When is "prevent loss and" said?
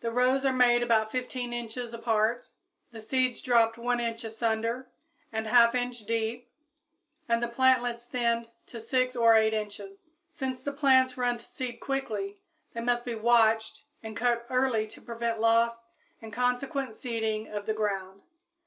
15.02-16.32